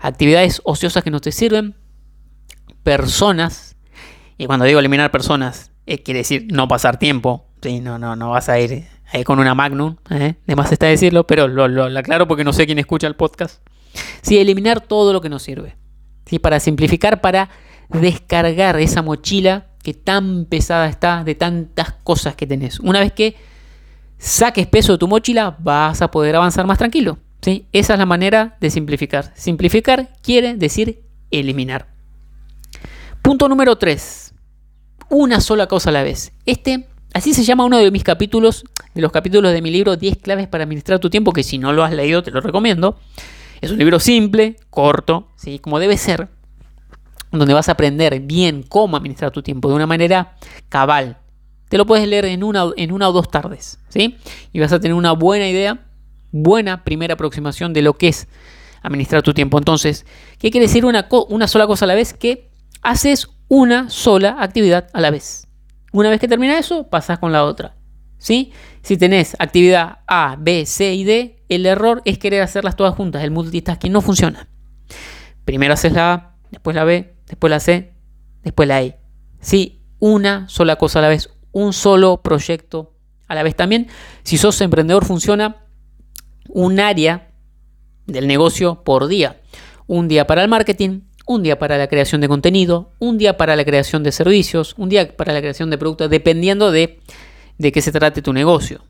Actividades 0.00 0.62
ociosas 0.64 1.04
que 1.04 1.10
no 1.10 1.20
te 1.20 1.32
sirven. 1.32 1.74
Personas. 2.82 3.76
Y 4.38 4.46
cuando 4.46 4.64
digo 4.64 4.80
eliminar 4.80 5.10
personas, 5.10 5.70
eh, 5.84 6.02
quiere 6.02 6.20
decir 6.20 6.46
no 6.50 6.66
pasar 6.66 6.98
tiempo. 6.98 7.44
Sí, 7.60 7.80
no, 7.80 7.98
no, 7.98 8.16
no 8.16 8.30
vas 8.30 8.48
a 8.48 8.58
ir 8.58 8.93
ahí 9.14 9.24
con 9.24 9.38
una 9.38 9.54
Magnum, 9.54 9.96
¿eh? 10.10 10.34
de 10.44 10.54
está 10.70 10.86
decirlo, 10.86 11.26
pero 11.26 11.46
lo, 11.46 11.68
lo, 11.68 11.84
aclaro 11.98 12.26
porque 12.26 12.44
no 12.44 12.52
sé 12.52 12.66
quién 12.66 12.78
escucha 12.78 13.06
el 13.06 13.14
podcast. 13.14 13.62
Sí, 14.22 14.38
eliminar 14.38 14.80
todo 14.80 15.12
lo 15.12 15.20
que 15.20 15.28
nos 15.28 15.42
sirve. 15.42 15.76
¿sí? 16.26 16.40
Para 16.40 16.58
simplificar, 16.58 17.20
para 17.20 17.48
descargar 17.88 18.78
esa 18.80 19.02
mochila 19.02 19.68
que 19.82 19.94
tan 19.94 20.46
pesada 20.46 20.88
está 20.88 21.22
de 21.22 21.36
tantas 21.36 21.92
cosas 22.02 22.34
que 22.34 22.46
tenés. 22.46 22.80
Una 22.80 23.00
vez 23.00 23.12
que 23.12 23.36
saques 24.18 24.66
peso 24.66 24.92
de 24.92 24.98
tu 24.98 25.06
mochila, 25.06 25.56
vas 25.60 26.02
a 26.02 26.10
poder 26.10 26.34
avanzar 26.34 26.66
más 26.66 26.78
tranquilo. 26.78 27.18
¿sí? 27.40 27.66
Esa 27.72 27.92
es 27.92 27.98
la 27.98 28.06
manera 28.06 28.56
de 28.60 28.70
simplificar. 28.70 29.32
Simplificar 29.36 30.08
quiere 30.22 30.54
decir 30.56 31.04
eliminar. 31.30 31.86
Punto 33.22 33.48
número 33.48 33.76
3. 33.76 34.34
Una 35.10 35.40
sola 35.40 35.68
cosa 35.68 35.90
a 35.90 35.92
la 35.92 36.02
vez. 36.02 36.32
Este, 36.46 36.88
así 37.12 37.32
se 37.32 37.44
llama 37.44 37.64
uno 37.64 37.78
de 37.78 37.90
mis 37.92 38.02
capítulos, 38.02 38.64
de 38.94 39.02
los 39.02 39.12
capítulos 39.12 39.52
de 39.52 39.60
mi 39.60 39.70
libro 39.70 39.96
10 39.96 40.18
claves 40.18 40.48
para 40.48 40.64
administrar 40.64 40.98
tu 41.00 41.10
tiempo, 41.10 41.32
que 41.32 41.42
si 41.42 41.58
no 41.58 41.72
lo 41.72 41.84
has 41.84 41.92
leído 41.92 42.22
te 42.22 42.30
lo 42.30 42.40
recomiendo. 42.40 42.98
Es 43.60 43.70
un 43.70 43.78
libro 43.78 43.98
simple, 43.98 44.56
corto, 44.70 45.28
¿sí? 45.36 45.58
como 45.58 45.78
debe 45.78 45.96
ser, 45.96 46.28
donde 47.32 47.54
vas 47.54 47.68
a 47.68 47.72
aprender 47.72 48.20
bien 48.20 48.62
cómo 48.62 48.96
administrar 48.96 49.30
tu 49.30 49.42
tiempo 49.42 49.68
de 49.68 49.74
una 49.74 49.86
manera 49.86 50.36
cabal. 50.68 51.18
Te 51.68 51.78
lo 51.78 51.86
puedes 51.86 52.06
leer 52.06 52.26
en 52.26 52.44
una, 52.44 52.66
en 52.76 52.92
una 52.92 53.08
o 53.08 53.12
dos 53.12 53.30
tardes, 53.30 53.80
¿sí? 53.88 54.16
Y 54.52 54.60
vas 54.60 54.72
a 54.72 54.78
tener 54.78 54.94
una 54.94 55.12
buena 55.12 55.48
idea, 55.48 55.86
buena 56.30 56.84
primera 56.84 57.14
aproximación 57.14 57.72
de 57.72 57.82
lo 57.82 57.94
que 57.94 58.08
es 58.08 58.28
administrar 58.82 59.22
tu 59.22 59.34
tiempo. 59.34 59.58
Entonces, 59.58 60.06
¿qué 60.38 60.50
quiere 60.50 60.66
decir 60.66 60.84
una, 60.84 61.08
una 61.28 61.48
sola 61.48 61.66
cosa 61.66 61.86
a 61.86 61.88
la 61.88 61.94
vez? 61.94 62.12
Que 62.12 62.50
haces 62.82 63.28
una 63.48 63.90
sola 63.90 64.36
actividad 64.38 64.88
a 64.92 65.00
la 65.00 65.10
vez. 65.10 65.48
Una 65.90 66.10
vez 66.10 66.20
que 66.20 66.28
termina 66.28 66.58
eso, 66.58 66.88
pasas 66.88 67.18
con 67.18 67.32
la 67.32 67.44
otra. 67.44 67.74
Si 68.24 68.96
tenés 68.96 69.36
actividad 69.38 69.98
A, 70.06 70.36
B, 70.38 70.64
C 70.66 70.94
y 70.94 71.04
D, 71.04 71.44
el 71.48 71.66
error 71.66 72.00
es 72.04 72.18
querer 72.18 72.42
hacerlas 72.42 72.74
todas 72.74 72.94
juntas. 72.94 73.22
El 73.22 73.30
multitasking 73.30 73.92
no 73.92 74.00
funciona. 74.00 74.48
Primero 75.44 75.74
haces 75.74 75.92
la 75.92 76.12
A, 76.12 76.36
después 76.50 76.74
la 76.74 76.84
B, 76.84 77.14
después 77.26 77.50
la 77.50 77.60
C, 77.60 77.92
después 78.42 78.66
la 78.66 78.82
E. 78.82 78.98
¿sí? 79.40 79.82
Una 79.98 80.48
sola 80.48 80.76
cosa 80.76 81.00
a 81.00 81.02
la 81.02 81.08
vez, 81.08 81.30
un 81.52 81.72
solo 81.74 82.22
proyecto 82.22 82.94
a 83.28 83.34
la 83.34 83.42
vez. 83.42 83.54
También, 83.56 83.88
si 84.22 84.38
sos 84.38 84.58
emprendedor, 84.62 85.04
funciona 85.04 85.66
un 86.48 86.80
área 86.80 87.30
del 88.06 88.26
negocio 88.26 88.84
por 88.84 89.06
día. 89.06 89.40
Un 89.86 90.08
día 90.08 90.26
para 90.26 90.42
el 90.42 90.48
marketing, 90.48 91.00
un 91.26 91.42
día 91.42 91.58
para 91.58 91.76
la 91.76 91.88
creación 91.88 92.22
de 92.22 92.28
contenido, 92.28 92.92
un 92.98 93.18
día 93.18 93.36
para 93.36 93.54
la 93.54 93.64
creación 93.64 94.02
de 94.02 94.12
servicios, 94.12 94.74
un 94.78 94.88
día 94.88 95.14
para 95.14 95.34
la 95.34 95.40
creación 95.40 95.68
de 95.68 95.76
productos, 95.76 96.08
dependiendo 96.08 96.70
de, 96.70 97.00
de 97.58 97.72
qué 97.72 97.80
se 97.82 97.92
trate 97.92 98.22
tu 98.22 98.32
negocio. 98.32 98.84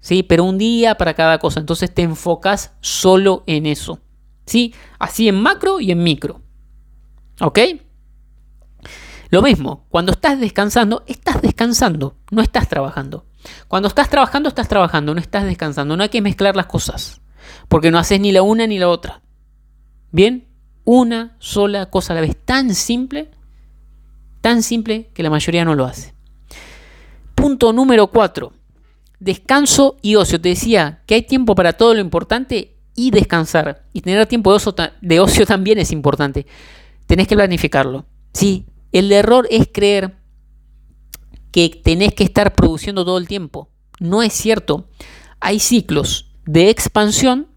¿Sí? 0.00 0.22
Pero 0.22 0.44
un 0.44 0.58
día 0.58 0.96
para 0.96 1.14
cada 1.14 1.38
cosa. 1.38 1.60
Entonces 1.60 1.92
te 1.92 2.02
enfocas 2.02 2.72
solo 2.80 3.44
en 3.46 3.66
eso. 3.66 4.00
¿Sí? 4.46 4.74
Así 4.98 5.28
en 5.28 5.40
macro 5.40 5.80
y 5.80 5.90
en 5.90 6.02
micro. 6.02 6.40
¿Ok? 7.40 7.58
Lo 9.30 9.40
mismo, 9.40 9.86
cuando 9.88 10.12
estás 10.12 10.38
descansando, 10.38 11.04
estás 11.06 11.40
descansando, 11.40 12.16
no 12.30 12.42
estás 12.42 12.68
trabajando. 12.68 13.24
Cuando 13.66 13.88
estás 13.88 14.10
trabajando, 14.10 14.48
estás 14.48 14.68
trabajando, 14.68 15.14
no 15.14 15.20
estás 15.20 15.44
descansando. 15.44 15.96
No 15.96 16.02
hay 16.02 16.10
que 16.10 16.20
mezclar 16.20 16.54
las 16.54 16.66
cosas. 16.66 17.22
Porque 17.68 17.90
no 17.90 17.98
haces 17.98 18.20
ni 18.20 18.30
la 18.30 18.42
una 18.42 18.66
ni 18.66 18.78
la 18.78 18.88
otra. 18.88 19.22
¿Bien? 20.10 20.52
una 20.84 21.36
sola 21.38 21.86
cosa 21.86 22.12
a 22.12 22.16
la 22.16 22.22
vez. 22.22 22.36
Tan 22.44 22.74
simple, 22.74 23.30
tan 24.40 24.62
simple 24.62 25.10
que 25.14 25.22
la 25.22 25.30
mayoría 25.30 25.64
no 25.64 25.74
lo 25.74 25.84
hace. 25.84 26.11
Punto 27.42 27.72
número 27.72 28.06
4. 28.06 28.52
Descanso 29.18 29.96
y 30.00 30.14
ocio. 30.14 30.40
Te 30.40 30.50
decía 30.50 31.02
que 31.06 31.16
hay 31.16 31.22
tiempo 31.22 31.56
para 31.56 31.72
todo 31.72 31.92
lo 31.92 31.98
importante 31.98 32.76
y 32.94 33.10
descansar. 33.10 33.84
Y 33.92 34.02
tener 34.02 34.24
tiempo 34.28 34.56
de 35.00 35.18
ocio, 35.18 35.44
también 35.44 35.78
es 35.78 35.90
importante. 35.90 36.46
Tenés 37.08 37.26
que 37.26 37.34
planificarlo. 37.34 38.06
Sí, 38.32 38.66
el 38.92 39.10
error 39.10 39.48
es 39.50 39.68
creer 39.72 40.18
que 41.50 41.68
tenés 41.68 42.14
que 42.14 42.22
estar 42.22 42.54
produciendo 42.54 43.04
todo 43.04 43.18
el 43.18 43.26
tiempo. 43.26 43.70
No 43.98 44.22
es 44.22 44.32
cierto. 44.34 44.88
Hay 45.40 45.58
ciclos 45.58 46.30
de 46.46 46.70
expansión 46.70 47.48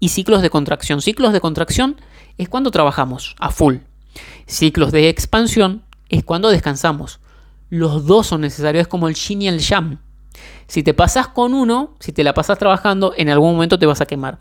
y 0.00 0.08
ciclos 0.08 0.42
de 0.42 0.50
contracción. 0.50 1.00
Ciclos 1.00 1.32
de 1.32 1.40
contracción 1.40 2.00
es 2.38 2.48
cuando 2.48 2.72
trabajamos 2.72 3.36
a 3.38 3.52
full. 3.52 3.76
Ciclos 4.48 4.90
de 4.90 5.08
expansión 5.08 5.84
es 6.08 6.24
cuando 6.24 6.48
descansamos. 6.48 7.20
Los 7.70 8.06
dos 8.06 8.26
son 8.26 8.40
necesarios, 8.40 8.82
es 8.82 8.88
como 8.88 9.08
el 9.08 9.14
yin 9.14 9.42
y 9.42 9.48
el 9.48 9.58
yang. 9.58 10.00
Si 10.66 10.82
te 10.82 10.94
pasas 10.94 11.28
con 11.28 11.54
uno, 11.54 11.96
si 11.98 12.12
te 12.12 12.22
la 12.22 12.34
pasas 12.34 12.58
trabajando, 12.58 13.14
en 13.16 13.30
algún 13.30 13.52
momento 13.52 13.78
te 13.78 13.86
vas 13.86 14.00
a 14.00 14.06
quemar. 14.06 14.40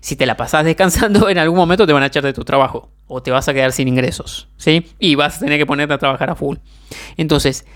Si 0.00 0.16
te 0.16 0.26
la 0.26 0.36
pasas 0.36 0.64
descansando, 0.64 1.28
en 1.28 1.38
algún 1.38 1.58
momento 1.58 1.86
te 1.86 1.92
van 1.92 2.02
a 2.02 2.06
echar 2.06 2.22
de 2.22 2.32
tu 2.32 2.44
trabajo 2.44 2.90
o 3.06 3.22
te 3.22 3.30
vas 3.30 3.48
a 3.48 3.54
quedar 3.54 3.72
sin 3.72 3.88
ingresos, 3.88 4.48
¿sí? 4.56 4.86
Y 4.98 5.14
vas 5.14 5.36
a 5.36 5.40
tener 5.40 5.58
que 5.58 5.66
ponerte 5.66 5.94
a 5.94 5.98
trabajar 5.98 6.30
a 6.30 6.34
full. 6.34 6.56
Entonces, 7.16 7.66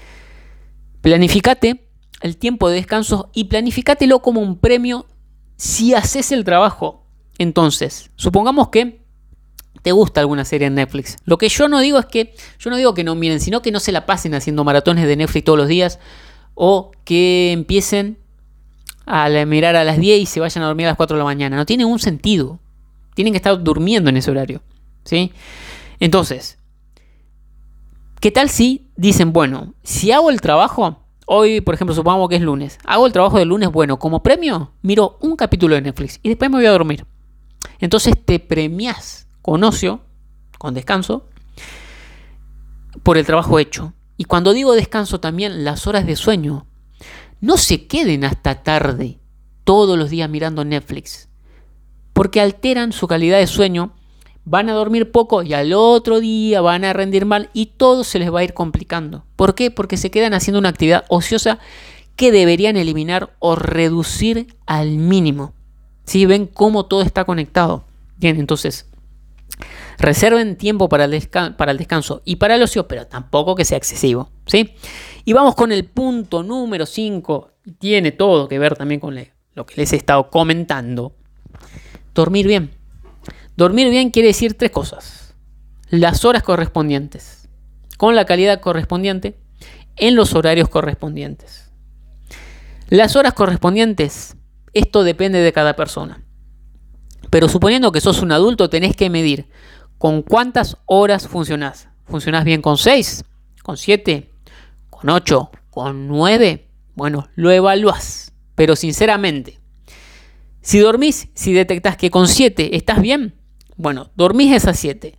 planificate 1.02 1.88
el 2.20 2.36
tiempo 2.36 2.68
de 2.68 2.76
descanso 2.76 3.30
y 3.32 3.44
planificatelo 3.44 4.20
como 4.20 4.40
un 4.40 4.58
premio 4.58 5.06
si 5.56 5.94
haces 5.94 6.32
el 6.32 6.44
trabajo. 6.44 7.06
Entonces, 7.38 8.10
supongamos 8.16 8.68
que 8.68 8.99
te 9.82 9.92
gusta 9.92 10.20
alguna 10.20 10.44
serie 10.44 10.66
en 10.66 10.74
Netflix. 10.74 11.16
Lo 11.24 11.38
que 11.38 11.48
yo 11.48 11.68
no 11.68 11.80
digo 11.80 11.98
es 11.98 12.06
que, 12.06 12.34
yo 12.58 12.70
no 12.70 12.76
digo 12.76 12.94
que 12.94 13.04
no 13.04 13.14
miren, 13.14 13.40
sino 13.40 13.62
que 13.62 13.72
no 13.72 13.80
se 13.80 13.92
la 13.92 14.06
pasen 14.06 14.34
haciendo 14.34 14.64
maratones 14.64 15.06
de 15.06 15.16
Netflix 15.16 15.44
todos 15.44 15.58
los 15.58 15.68
días 15.68 15.98
o 16.54 16.92
que 17.04 17.52
empiecen 17.52 18.18
a 19.06 19.28
mirar 19.46 19.76
a 19.76 19.84
las 19.84 19.98
10 19.98 20.20
y 20.20 20.26
se 20.26 20.40
vayan 20.40 20.62
a 20.64 20.66
dormir 20.66 20.86
a 20.86 20.90
las 20.90 20.96
4 20.96 21.16
de 21.16 21.18
la 21.18 21.24
mañana. 21.24 21.56
No 21.56 21.66
tiene 21.66 21.84
un 21.84 21.98
sentido. 21.98 22.60
Tienen 23.14 23.32
que 23.32 23.38
estar 23.38 23.62
durmiendo 23.62 24.10
en 24.10 24.16
ese 24.16 24.30
horario. 24.30 24.62
¿sí? 25.04 25.32
Entonces, 25.98 26.58
¿qué 28.20 28.30
tal 28.30 28.48
si 28.48 28.88
dicen, 28.96 29.32
bueno, 29.32 29.74
si 29.82 30.12
hago 30.12 30.30
el 30.30 30.40
trabajo, 30.40 30.98
hoy 31.26 31.60
por 31.60 31.74
ejemplo 31.74 31.94
supongamos 31.94 32.28
que 32.28 32.36
es 32.36 32.42
lunes, 32.42 32.78
hago 32.84 33.06
el 33.06 33.12
trabajo 33.12 33.38
del 33.38 33.48
lunes, 33.48 33.70
bueno, 33.70 33.98
como 33.98 34.22
premio, 34.22 34.72
miro 34.82 35.18
un 35.20 35.36
capítulo 35.36 35.74
de 35.74 35.82
Netflix 35.82 36.20
y 36.22 36.28
después 36.28 36.50
me 36.50 36.58
voy 36.58 36.66
a 36.66 36.72
dormir. 36.72 37.04
Entonces 37.78 38.14
te 38.24 38.38
premias 38.38 39.26
con 39.42 39.64
ocio, 39.64 40.00
con 40.58 40.74
descanso, 40.74 41.26
por 43.02 43.18
el 43.18 43.26
trabajo 43.26 43.58
hecho. 43.58 43.92
Y 44.16 44.24
cuando 44.24 44.52
digo 44.52 44.74
descanso 44.74 45.20
también 45.20 45.64
las 45.64 45.86
horas 45.86 46.06
de 46.06 46.16
sueño. 46.16 46.66
No 47.40 47.56
se 47.56 47.86
queden 47.86 48.24
hasta 48.24 48.62
tarde 48.62 49.18
todos 49.64 49.98
los 49.98 50.10
días 50.10 50.28
mirando 50.28 50.64
Netflix, 50.64 51.28
porque 52.12 52.40
alteran 52.40 52.92
su 52.92 53.08
calidad 53.08 53.38
de 53.38 53.46
sueño, 53.46 53.94
van 54.44 54.68
a 54.68 54.74
dormir 54.74 55.10
poco 55.10 55.42
y 55.42 55.54
al 55.54 55.72
otro 55.72 56.20
día 56.20 56.60
van 56.60 56.84
a 56.84 56.92
rendir 56.92 57.24
mal 57.24 57.48
y 57.54 57.66
todo 57.66 58.04
se 58.04 58.18
les 58.18 58.32
va 58.32 58.40
a 58.40 58.44
ir 58.44 58.52
complicando. 58.52 59.24
¿Por 59.36 59.54
qué? 59.54 59.70
Porque 59.70 59.96
se 59.96 60.10
quedan 60.10 60.34
haciendo 60.34 60.58
una 60.58 60.68
actividad 60.68 61.04
ociosa 61.08 61.58
que 62.16 62.32
deberían 62.32 62.76
eliminar 62.76 63.34
o 63.38 63.56
reducir 63.56 64.54
al 64.66 64.90
mínimo. 64.98 65.54
Si 66.04 66.26
ven 66.26 66.46
cómo 66.46 66.84
todo 66.84 67.00
está 67.02 67.24
conectado. 67.24 67.84
Bien, 68.18 68.38
entonces, 68.38 68.89
Reserven 70.00 70.56
tiempo 70.56 70.88
para 70.88 71.04
el, 71.04 71.10
descanso 71.10 72.22
y 72.24 72.36
para 72.36 72.54
el 72.54 72.62
ocio, 72.62 72.88
pero 72.88 73.06
tampoco 73.06 73.54
que 73.54 73.66
sea 73.66 73.76
excesivo. 73.76 74.30
¿sí? 74.46 74.74
Y 75.26 75.34
vamos 75.34 75.54
con 75.54 75.72
el 75.72 75.84
punto 75.84 76.42
número 76.42 76.86
5. 76.86 77.50
Tiene 77.78 78.10
todo 78.10 78.48
que 78.48 78.58
ver 78.58 78.76
también 78.76 78.98
con 78.98 79.14
lo 79.54 79.66
que 79.66 79.74
les 79.76 79.92
he 79.92 79.96
estado 79.96 80.30
comentando. 80.30 81.14
Dormir 82.14 82.46
bien. 82.46 82.70
Dormir 83.56 83.90
bien 83.90 84.10
quiere 84.10 84.28
decir 84.28 84.54
tres 84.54 84.70
cosas. 84.70 85.34
Las 85.90 86.24
horas 86.24 86.44
correspondientes, 86.44 87.48
con 87.98 88.16
la 88.16 88.24
calidad 88.24 88.60
correspondiente, 88.60 89.38
en 89.96 90.16
los 90.16 90.34
horarios 90.34 90.70
correspondientes. 90.70 91.70
Las 92.88 93.16
horas 93.16 93.34
correspondientes, 93.34 94.36
esto 94.72 95.04
depende 95.04 95.40
de 95.40 95.52
cada 95.52 95.76
persona. 95.76 96.24
Pero 97.28 97.50
suponiendo 97.50 97.92
que 97.92 98.00
sos 98.00 98.22
un 98.22 98.32
adulto, 98.32 98.70
tenés 98.70 98.96
que 98.96 99.10
medir 99.10 99.48
con 100.00 100.22
cuántas 100.22 100.78
horas 100.86 101.28
funcionás. 101.28 101.90
¿Funcionás 102.06 102.46
bien 102.46 102.62
con 102.62 102.78
6? 102.78 103.22
¿Con 103.62 103.76
7? 103.76 104.30
¿Con 104.88 105.10
8? 105.10 105.50
¿Con 105.68 106.08
9? 106.08 106.66
Bueno, 106.94 107.28
lo 107.34 107.50
evalúas. 107.50 108.32
Pero 108.54 108.76
sinceramente, 108.76 109.60
si 110.62 110.78
dormís, 110.78 111.28
si 111.34 111.52
detectás 111.52 111.98
que 111.98 112.10
con 112.10 112.28
7 112.28 112.76
estás 112.76 113.02
bien, 113.02 113.34
bueno, 113.76 114.10
dormís 114.16 114.54
esas 114.54 114.78
7. 114.78 115.18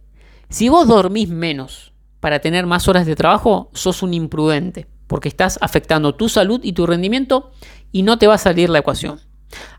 Si 0.49 0.67
vos 0.67 0.87
dormís 0.87 1.29
menos 1.29 1.93
para 2.19 2.39
tener 2.39 2.65
más 2.65 2.87
horas 2.87 3.05
de 3.05 3.15
trabajo, 3.15 3.69
sos 3.75 4.01
un 4.01 4.15
imprudente, 4.15 4.87
porque 5.05 5.29
estás 5.29 5.59
afectando 5.61 6.15
tu 6.15 6.27
salud 6.27 6.59
y 6.63 6.73
tu 6.73 6.87
rendimiento 6.87 7.51
y 7.91 8.01
no 8.01 8.17
te 8.17 8.25
va 8.25 8.33
a 8.33 8.39
salir 8.39 8.71
la 8.71 8.79
ecuación. 8.79 9.19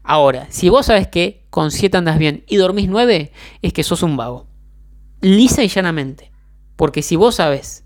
Ahora, 0.04 0.46
si 0.50 0.68
vos 0.68 0.86
sabes 0.86 1.08
que 1.08 1.44
con 1.50 1.72
7 1.72 1.96
andas 1.96 2.18
bien 2.20 2.44
y 2.46 2.54
dormís 2.54 2.88
9, 2.88 3.32
es 3.62 3.72
que 3.72 3.82
sos 3.82 4.04
un 4.04 4.16
vago. 4.16 4.51
Lisa 5.22 5.64
y 5.64 5.68
llanamente. 5.68 6.30
Porque 6.76 7.00
si 7.00 7.16
vos 7.16 7.36
sabes 7.36 7.82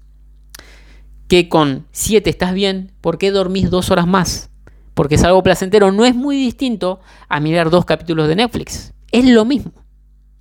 que 1.29 1.49
con 1.49 1.87
7 1.93 2.29
estás 2.29 2.53
bien, 2.53 2.93
¿por 3.01 3.19
qué 3.19 3.31
dormís 3.31 3.71
2 3.71 3.91
horas 3.93 4.09
más? 4.09 4.51
porque 4.97 5.17
es 5.17 5.25
algo 5.25 5.43
placentero, 5.43 5.93
no 5.93 6.07
es 6.07 6.15
muy 6.15 6.39
distinto 6.39 7.01
a 7.29 7.39
mirar 7.39 7.69
dos 7.69 7.85
capítulos 7.85 8.29
de 8.29 8.37
Netflix. 8.37 8.95
Es 9.13 9.27
lo 9.27 9.45
mismo. 9.45 9.73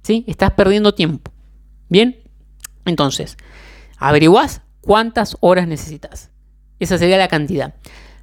¿Sí? 0.02 0.24
Estás 0.28 0.52
perdiendo 0.52 0.94
tiempo. 0.94 1.30
Bien, 1.90 2.24
entonces, 2.86 3.36
averiguás 3.98 4.62
cuántas 4.80 5.36
horas 5.42 5.68
necesitas. 5.68 6.32
Esa 6.80 6.98
sería 6.98 7.18
la 7.18 7.28
cantidad. 7.28 7.76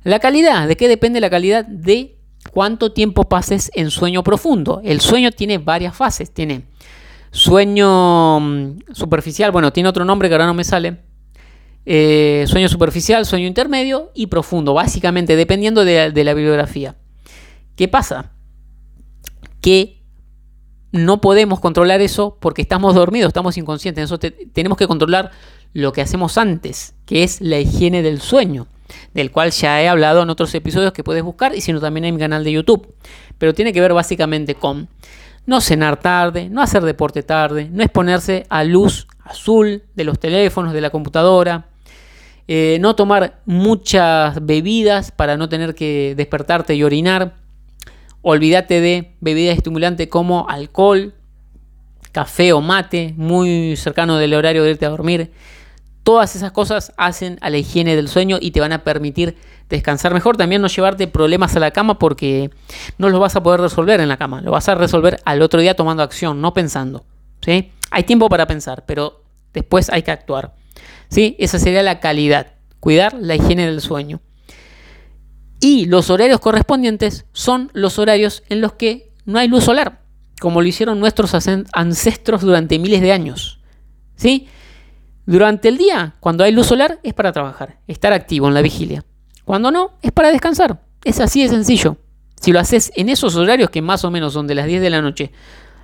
La 0.05 0.21
calidad, 0.21 0.67
¿de 0.67 0.79
qué 0.79 0.89
depende 0.89 1.21
la 1.21 1.29
calidad? 1.29 1.67
De 1.67 2.19
cuánto 2.51 2.93
tiempo 2.93 3.29
pases 3.29 3.71
en 3.75 3.91
sueño 3.91 4.23
profundo. 4.23 4.81
El 4.85 5.03
sueño 5.03 5.33
tiene 5.33 5.59
varias 5.59 5.95
fases. 5.95 6.33
Tiene 6.33 6.65
sueño 7.33 8.39
mm, 8.39 8.79
superficial, 8.93 9.51
bueno, 9.51 9.73
tiene 9.73 9.89
otro 9.89 10.05
nombre 10.05 10.29
que 10.29 10.35
ahora 10.35 10.47
no 10.47 10.55
me 10.55 10.65
sale. 10.65 10.99
Eh, 11.85 12.45
sueño 12.47 12.69
superficial, 12.69 13.27
sueño 13.27 13.49
intermedio 13.49 14.13
y 14.15 14.29
profundo, 14.29 14.73
básicamente 14.75 15.35
dependiendo 15.35 15.85
de, 15.85 16.13
la 16.13 16.35
bibliografía. 16.35 16.95
¿Qué 17.75 17.89
pasa? 17.89 18.31
Que 19.61 20.01
no 20.93 21.21
podemos 21.21 21.59
controlar 21.59 22.01
eso 22.01 22.39
porque 22.41 22.63
estamos 22.63 22.95
dormidos, 22.95 23.29
estamos 23.29 23.57
inconscientes. 23.57 24.05
Eso 24.05 24.19
tenemos 24.19 24.79
que 24.79 24.87
controlar 24.87 25.33
lo 25.73 25.93
que 25.93 26.03
hacemos 26.03 26.39
antes, 26.39 26.95
que 27.07 27.25
es 27.25 27.41
la 27.41 27.59
higiene 27.59 28.03
del 28.03 28.21
sueño 28.21 28.69
del 29.15 29.31
cual 29.31 29.51
ya 29.53 29.83
he 29.83 29.89
hablado 29.89 30.23
en 30.23 30.29
otros 30.29 30.55
episodios 30.55 30.93
que 30.93 31.03
puedes 31.03 31.23
buscar 31.23 31.57
y 31.57 31.63
si 31.63 31.73
no 31.73 31.81
también 31.81 32.05
en 32.05 32.15
mi 32.15 32.21
canal 32.21 32.45
de 32.45 32.53
YouTube. 32.53 32.95
Pero 33.39 33.55
tiene 33.55 33.73
que 33.73 33.81
ver 33.81 33.95
básicamente 33.95 34.55
con 34.55 34.89
no 35.47 35.61
cenar 35.61 35.99
tarde, 35.99 36.49
no 36.49 36.63
hacer 36.63 36.83
deporte 36.83 37.23
tarde, 37.23 37.69
no 37.71 37.83
exponerse 37.83 38.47
a 38.49 38.65
luz 38.65 39.07
azul 39.25 39.83
de 39.95 40.05
los 40.05 40.19
teléfonos, 40.19 40.73
de 40.73 40.81
la 40.81 40.91
computadora, 40.91 41.67
eh, 42.49 42.79
no 42.81 42.97
tomar 42.97 43.41
muchas 43.47 44.45
bebidas 44.45 45.11
para 45.11 45.37
no 45.37 45.49
tener 45.49 45.75
que 45.75 46.15
despertarte 46.17 46.75
y 46.75 46.83
orinar, 46.83 47.35
olvídate 48.21 48.81
de 48.81 49.15
bebidas 49.21 49.57
estimulantes 49.57 50.09
como 50.09 50.49
alcohol, 50.49 51.15
café 52.13 52.53
o 52.53 52.61
mate, 52.61 53.15
muy 53.17 53.77
cercano 53.77 54.19
del 54.19 54.35
horario 54.35 54.63
de 54.63 54.71
irte 54.71 54.87
a 54.87 54.91
dormir. 54.91 55.33
Todas 56.03 56.35
esas 56.35 56.53
cosas 56.53 56.93
hacen 56.97 57.39
a 57.41 57.51
la 57.51 57.59
higiene 57.59 57.95
del 57.95 58.09
sueño 58.09 58.39
y 58.41 58.51
te 58.51 58.61
van 58.61 58.73
a 58.73 58.83
permitir 58.83 59.37
descansar 59.77 60.15
mejor. 60.15 60.37
También 60.37 60.63
no 60.63 60.69
llevarte 60.69 61.07
problemas 61.09 61.57
a 61.57 61.61
la 61.61 61.71
cama 61.71 61.99
porque 61.99 62.51
no 62.99 63.09
los 63.09 63.21
vas 63.21 63.37
a 63.37 63.43
poder 63.43 63.61
resolver 63.61 64.01
en 64.01 64.09
la 64.09 64.17
cama. 64.17 64.41
Lo 64.41 64.53
vas 64.53 64.69
a 64.69 64.75
resolver 64.75 65.21
al 65.25 65.43
otro 65.43 65.61
día 65.61 65.75
tomando 65.75 66.03
acción, 66.03 66.41
no 66.41 66.55
pensando. 66.55 67.05
¿sí? 67.41 67.73
Hay 67.91 68.05
tiempo 68.05 68.29
para 68.29 68.47
pensar, 68.47 68.85
pero 68.87 69.25
después 69.53 69.91
hay 69.91 70.03
que 70.03 70.11
actuar. 70.11 70.55
¿sí? 71.09 71.37
Esa 71.39 71.59
sería 71.59 71.83
la 71.83 72.01
calidad. 72.01 72.55
Cuidar 72.81 73.15
la 73.15 73.35
higiene 73.35 73.67
del 73.67 73.81
sueño. 73.81 74.21
Y 75.61 75.87
los 75.87 76.11
horarios 76.11 76.41
correspondientes 76.41 77.27
son 77.33 77.71
los 77.73 77.99
horarios 77.99 78.43
en 78.49 78.61
los 78.61 78.73
que 78.73 79.13
no 79.25 79.39
hay 79.39 79.47
luz 79.47 79.65
solar, 79.65 80.01
como 80.41 80.61
lo 80.61 80.67
hicieron 80.67 80.99
nuestros 80.99 81.33
ancestros 81.73 82.41
durante 82.41 82.79
miles 82.79 83.01
de 83.01 83.13
años. 83.13 83.61
¿Sí? 84.17 84.49
Durante 85.25 85.69
el 85.69 85.79
día, 85.79 86.17
cuando 86.19 86.43
hay 86.43 86.51
luz 86.51 86.67
solar, 86.67 86.99
es 87.05 87.15
para 87.15 87.31
trabajar, 87.31 87.79
estar 87.87 88.13
activo 88.13 88.49
en 88.49 88.55
la 88.55 88.63
vigilia. 88.63 89.05
Cuando 89.45 89.71
no, 89.71 89.93
es 90.03 90.13
para 90.13 90.31
descansar. 90.31 90.81
Es 91.05 91.21
así 91.21 91.43
de 91.43 91.49
sencillo. 91.49 91.97
Si 92.41 92.53
lo 92.53 92.61
haces 92.61 92.93
en 92.97 93.09
esos 93.09 93.37
horarios 93.37 93.71
que 93.71 93.83
más 93.83 94.05
o 94.05 94.11
menos 94.11 94.33
son 94.33 94.47
de 94.47 94.55
las 94.55 94.67
10 94.67 94.83
de 94.83 94.91
la 94.91 95.03
noche 95.03 95.33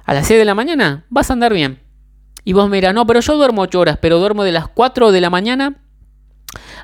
a 0.05 0.15
las 0.15 0.27
6 0.27 0.39
de 0.39 0.45
la 0.45 0.55
mañana, 0.55 1.05
vas 1.11 1.31
a 1.31 1.35
andar 1.35 1.53
bien. 1.53 1.81
Y 2.45 2.53
vos 2.53 2.69
me 2.69 2.79
dirás, 2.79 2.95
no, 2.95 3.07
pero 3.07 3.21
yo 3.21 3.37
duermo 3.37 3.63
8 3.63 3.79
horas, 3.79 3.99
pero 4.01 4.19
duermo 4.19 4.43
de 4.43 4.53
las 4.53 4.69
4 4.69 5.13
de 5.13 5.21
la 5.21 5.31
mañana 5.31 5.77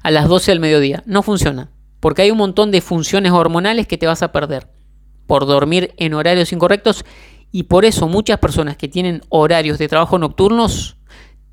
a 0.02 0.11
las 0.11 0.28
12 0.28 0.50
del 0.50 0.61
mediodía. 0.61 1.02
No 1.07 1.23
funciona, 1.23 1.71
porque 2.00 2.23
hay 2.23 2.31
un 2.31 2.38
montón 2.38 2.71
de 2.71 2.81
funciones 2.81 3.33
hormonales 3.33 3.87
que 3.87 3.99
te 3.99 4.07
vas 4.07 4.23
a 4.23 4.31
perder 4.31 4.69
por 5.26 5.47
dormir 5.47 5.95
en 5.97 6.14
horarios 6.14 6.52
incorrectos 6.52 7.04
y 7.50 7.65
por 7.65 7.84
eso 7.84 8.08
muchas 8.08 8.39
personas 8.39 8.76
que 8.76 8.89
tienen 8.89 9.23
horarios 9.28 9.78
de 9.78 9.89
trabajo 9.89 10.19
nocturnos 10.19 10.97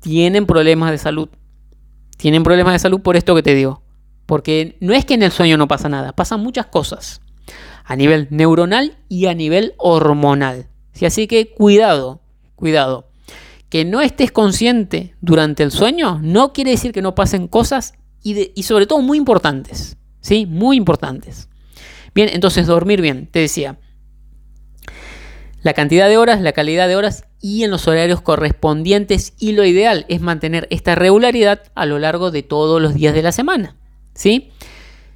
tienen 0.00 0.46
problemas 0.46 0.90
de 0.90 0.98
salud. 0.98 1.28
Tienen 2.16 2.42
problemas 2.42 2.74
de 2.74 2.78
salud 2.80 3.00
por 3.00 3.16
esto 3.16 3.34
que 3.34 3.42
te 3.42 3.54
digo. 3.54 3.81
Porque 4.32 4.78
no 4.80 4.94
es 4.94 5.04
que 5.04 5.12
en 5.12 5.22
el 5.22 5.30
sueño 5.30 5.58
no 5.58 5.68
pasa 5.68 5.90
nada, 5.90 6.14
pasan 6.14 6.40
muchas 6.40 6.64
cosas. 6.64 7.20
A 7.84 7.96
nivel 7.96 8.28
neuronal 8.30 8.96
y 9.10 9.26
a 9.26 9.34
nivel 9.34 9.74
hormonal. 9.76 10.68
Así 11.04 11.26
que 11.26 11.50
cuidado, 11.50 12.22
cuidado. 12.54 13.10
Que 13.68 13.84
no 13.84 14.00
estés 14.00 14.32
consciente 14.32 15.14
durante 15.20 15.62
el 15.62 15.70
sueño 15.70 16.18
no 16.22 16.54
quiere 16.54 16.70
decir 16.70 16.92
que 16.92 17.02
no 17.02 17.14
pasen 17.14 17.46
cosas 17.46 17.92
y, 18.22 18.52
y 18.58 18.62
sobre 18.62 18.86
todo 18.86 19.02
muy 19.02 19.18
importantes. 19.18 19.98
¿Sí? 20.22 20.46
Muy 20.46 20.78
importantes. 20.78 21.50
Bien, 22.14 22.30
entonces 22.32 22.66
dormir 22.66 23.02
bien, 23.02 23.26
te 23.30 23.40
decía. 23.40 23.80
La 25.60 25.74
cantidad 25.74 26.08
de 26.08 26.16
horas, 26.16 26.40
la 26.40 26.52
calidad 26.52 26.88
de 26.88 26.96
horas 26.96 27.26
y 27.42 27.64
en 27.64 27.70
los 27.70 27.86
horarios 27.86 28.22
correspondientes 28.22 29.34
y 29.38 29.52
lo 29.52 29.66
ideal 29.66 30.06
es 30.08 30.22
mantener 30.22 30.68
esta 30.70 30.94
regularidad 30.94 31.64
a 31.74 31.84
lo 31.84 31.98
largo 31.98 32.30
de 32.30 32.42
todos 32.42 32.80
los 32.80 32.94
días 32.94 33.12
de 33.12 33.22
la 33.22 33.32
semana. 33.32 33.76
¿Sí? 34.14 34.50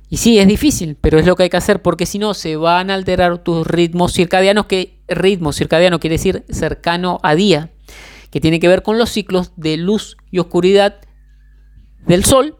Y 0.08 0.18
sí, 0.18 0.38
es 0.38 0.46
difícil, 0.46 0.96
pero 1.00 1.18
es 1.18 1.26
lo 1.26 1.34
que 1.34 1.44
hay 1.44 1.50
que 1.50 1.56
hacer 1.56 1.82
porque 1.82 2.06
si 2.06 2.18
no 2.18 2.32
se 2.34 2.56
van 2.56 2.90
a 2.90 2.94
alterar 2.94 3.38
tus 3.38 3.66
ritmos 3.66 4.12
circadianos, 4.12 4.66
que 4.66 5.00
ritmo 5.08 5.52
circadiano 5.52 5.98
quiere 5.98 6.14
decir 6.14 6.44
cercano 6.48 7.18
a 7.22 7.34
día, 7.34 7.70
que 8.30 8.40
tiene 8.40 8.60
que 8.60 8.68
ver 8.68 8.82
con 8.82 8.98
los 8.98 9.10
ciclos 9.10 9.52
de 9.56 9.76
luz 9.76 10.16
y 10.30 10.38
oscuridad 10.38 10.96
del 12.06 12.24
sol 12.24 12.56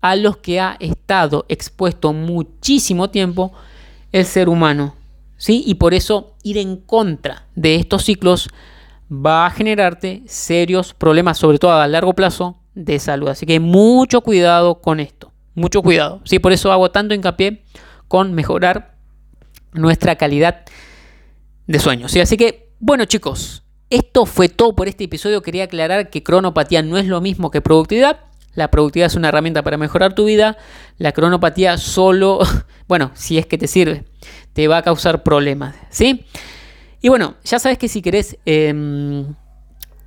a 0.00 0.16
los 0.16 0.36
que 0.36 0.60
ha 0.60 0.76
estado 0.80 1.46
expuesto 1.48 2.12
muchísimo 2.12 3.10
tiempo 3.10 3.52
el 4.12 4.24
ser 4.24 4.48
humano. 4.48 4.94
¿Sí? 5.36 5.64
Y 5.66 5.74
por 5.74 5.94
eso 5.94 6.36
ir 6.42 6.58
en 6.58 6.76
contra 6.76 7.48
de 7.56 7.74
estos 7.74 8.04
ciclos 8.04 8.48
va 9.10 9.46
a 9.46 9.50
generarte 9.50 10.22
serios 10.26 10.94
problemas, 10.94 11.38
sobre 11.38 11.58
todo 11.58 11.72
a 11.72 11.88
largo 11.88 12.14
plazo, 12.14 12.60
de 12.74 12.98
salud. 12.98 13.28
Así 13.28 13.46
que 13.46 13.60
mucho 13.60 14.20
cuidado 14.20 14.80
con 14.80 15.00
esto. 15.00 15.33
Mucho 15.54 15.82
cuidado. 15.82 16.20
Sí, 16.24 16.38
por 16.38 16.52
eso 16.52 16.72
hago 16.72 16.90
tanto 16.90 17.14
hincapié 17.14 17.64
con 18.08 18.34
mejorar 18.34 18.96
nuestra 19.72 20.16
calidad 20.16 20.64
de 21.66 21.78
sueño. 21.78 22.08
¿sí? 22.08 22.20
Así 22.20 22.36
que, 22.36 22.70
bueno 22.80 23.04
chicos, 23.04 23.62
esto 23.90 24.26
fue 24.26 24.48
todo 24.48 24.74
por 24.74 24.88
este 24.88 25.04
episodio. 25.04 25.42
Quería 25.42 25.64
aclarar 25.64 26.10
que 26.10 26.22
cronopatía 26.22 26.82
no 26.82 26.98
es 26.98 27.06
lo 27.06 27.20
mismo 27.20 27.50
que 27.50 27.60
productividad. 27.60 28.20
La 28.54 28.70
productividad 28.70 29.06
es 29.06 29.16
una 29.16 29.28
herramienta 29.28 29.62
para 29.62 29.76
mejorar 29.76 30.14
tu 30.14 30.24
vida. 30.24 30.56
La 30.98 31.12
cronopatía 31.12 31.78
solo, 31.78 32.40
bueno, 32.88 33.10
si 33.14 33.38
es 33.38 33.46
que 33.46 33.58
te 33.58 33.66
sirve, 33.66 34.04
te 34.52 34.68
va 34.68 34.78
a 34.78 34.82
causar 34.82 35.22
problemas. 35.22 35.76
¿Sí? 35.90 36.24
Y 37.00 37.08
bueno, 37.08 37.34
ya 37.44 37.58
sabes 37.58 37.78
que 37.78 37.88
si 37.88 38.00
querés, 38.00 38.38
eh, 38.46 39.24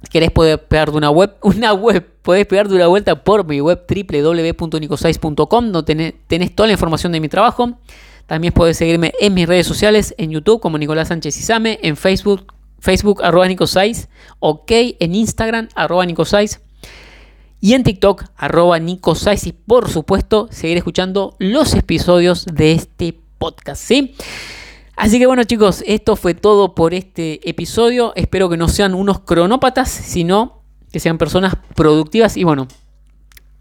querés 0.10 0.31
poder 0.31 0.63
pegar 0.67 0.91
de 0.91 0.97
una 0.97 1.10
web, 1.10 1.36
una 1.41 1.73
web, 1.73 2.05
podés 2.21 2.45
pegar 2.45 2.67
de 2.67 2.75
una 2.75 2.88
vuelta 2.88 3.23
por 3.23 3.45
mi 3.45 3.62
web 3.62 3.86
www.nicosais.com, 3.88 5.71
donde 5.71 6.15
tenés, 6.27 6.55
toda 6.55 6.67
la 6.67 6.73
información 6.73 7.12
de 7.12 7.19
mi 7.19 7.29
trabajo. 7.29 7.77
También 8.25 8.53
puedes 8.53 8.77
seguirme 8.77 9.13
en 9.21 9.33
mis 9.33 9.47
redes 9.47 9.65
sociales, 9.65 10.13
en 10.17 10.31
YouTube 10.31 10.60
como 10.60 10.77
Nicolás 10.77 11.07
Sánchez 11.07 11.38
Izame, 11.38 11.79
en 11.81 11.95
Facebook, 11.95 12.53
Facebook 12.79 13.23
arroba 13.23 13.47
Nicosais, 13.47 14.10
ok, 14.39 14.71
en 14.99 15.15
Instagram 15.15 15.69
arroba 15.75 16.05
Nicosais 16.05 16.60
y 17.62 17.73
en 17.73 17.83
TikTok 17.83 18.25
arroba 18.36 18.79
Nicosais 18.79 19.47
y 19.47 19.53
por 19.53 19.89
supuesto 19.89 20.49
seguir 20.51 20.77
escuchando 20.77 21.36
los 21.39 21.73
episodios 21.73 22.45
de 22.45 22.73
este 22.73 23.17
podcast, 23.38 23.81
¿sí? 23.81 24.13
Así 24.97 25.19
que 25.19 25.27
bueno 25.27 25.43
chicos, 25.43 25.83
esto 25.86 26.15
fue 26.15 26.33
todo 26.33 26.73
por 26.73 26.95
este 26.95 27.47
episodio. 27.47 28.13
Espero 28.15 28.49
que 28.49 28.57
no 28.57 28.67
sean 28.67 28.95
unos 28.95 29.19
cronópatas, 29.19 29.89
sino 29.89 30.63
que 30.91 30.99
sean 30.99 31.19
personas 31.19 31.55
productivas. 31.75 32.36
Y 32.36 32.43
bueno, 32.43 32.67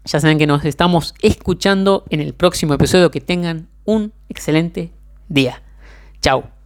ya 0.03 0.19
saben 0.19 0.39
que 0.39 0.47
nos 0.47 0.65
estamos 0.65 1.13
escuchando 1.21 2.05
en 2.09 2.21
el 2.21 2.33
próximo 2.33 2.73
episodio. 2.73 3.11
Que 3.11 3.21
tengan 3.21 3.69
un 3.85 4.13
excelente 4.29 4.91
día. 5.29 5.61
Chao. 6.21 6.56